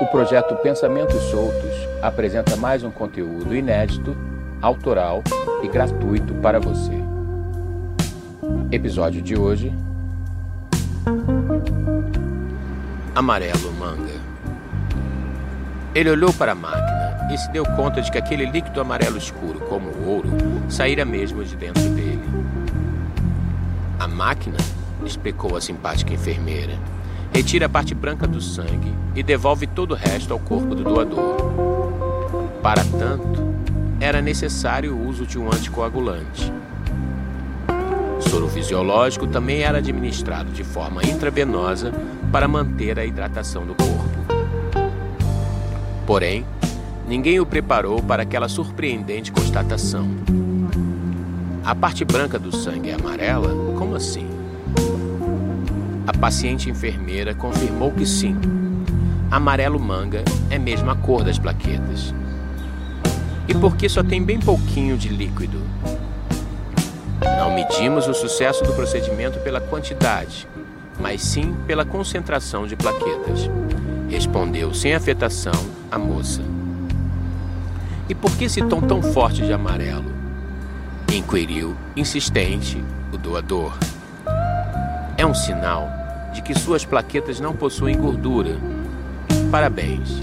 [0.00, 4.16] O projeto Pensamentos Soltos apresenta mais um conteúdo inédito,
[4.62, 5.24] autoral
[5.60, 6.92] e gratuito para você.
[8.70, 9.74] Episódio de hoje:
[13.12, 14.20] Amarelo Manga.
[15.92, 19.58] Ele olhou para a máquina e se deu conta de que aquele líquido amarelo escuro,
[19.68, 20.30] como o ouro,
[20.68, 22.22] saíra mesmo de dentro dele.
[23.98, 24.58] A máquina,
[25.04, 26.78] explicou a simpática enfermeira,
[27.38, 31.36] retira a parte branca do sangue e devolve todo o resto ao corpo do doador.
[32.60, 33.54] Para tanto,
[34.00, 36.52] era necessário o uso de um anticoagulante.
[38.18, 41.92] Soro fisiológico também era administrado de forma intravenosa
[42.32, 44.18] para manter a hidratação do corpo.
[46.04, 46.44] Porém,
[47.06, 50.08] ninguém o preparou para aquela surpreendente constatação.
[51.64, 53.54] A parte branca do sangue é amarela?
[53.78, 54.37] Como assim?
[56.08, 58.34] A paciente enfermeira confirmou que sim.
[59.30, 62.14] Amarelo manga é mesmo a cor das plaquetas.
[63.46, 65.60] E porque só tem bem pouquinho de líquido?
[67.36, 70.48] Não medimos o sucesso do procedimento pela quantidade,
[70.98, 73.50] mas sim pela concentração de plaquetas,
[74.08, 75.52] respondeu sem afetação
[75.92, 76.40] a moça.
[78.08, 80.10] E por que esse tom tão forte de amarelo?
[81.12, 83.76] inquiriu, insistente, o doador.
[85.18, 85.90] É um sinal
[86.32, 88.56] de que suas plaquetas não possuem gordura.
[89.50, 90.20] Parabéns,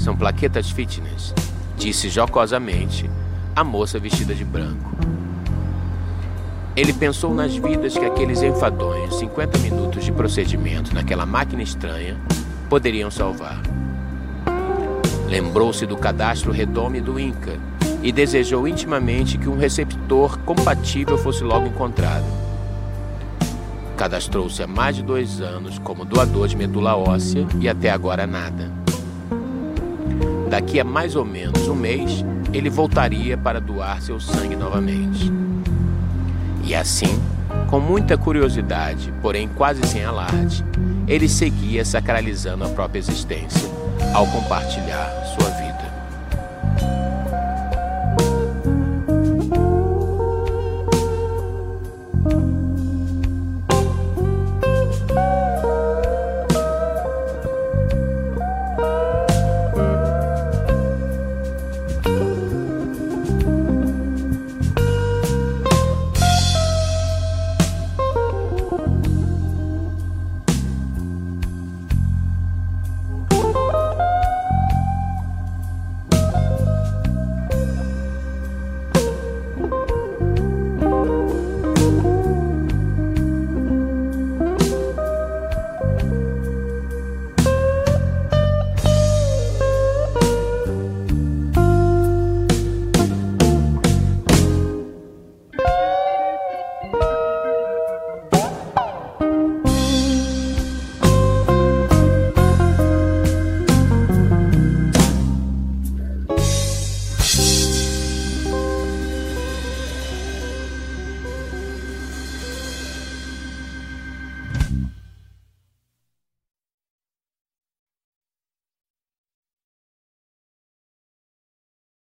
[0.00, 1.32] são plaquetas fitness,
[1.76, 3.08] disse jocosamente
[3.54, 4.96] a moça vestida de branco.
[6.74, 12.20] Ele pensou nas vidas que aqueles enfadonhos 50 minutos de procedimento naquela máquina estranha
[12.68, 13.62] poderiam salvar.
[15.28, 17.60] Lembrou-se do cadastro redome do Inca
[18.02, 22.41] e desejou intimamente que um receptor compatível fosse logo encontrado.
[24.02, 28.68] Cadastrou-se há mais de dois anos como doador de medula óssea e até agora nada.
[30.50, 35.32] Daqui a mais ou menos um mês, ele voltaria para doar seu sangue novamente.
[36.64, 37.16] E assim,
[37.70, 40.64] com muita curiosidade, porém quase sem alarde,
[41.06, 43.70] ele seguia sacralizando a própria existência
[44.12, 45.71] ao compartilhar sua vida.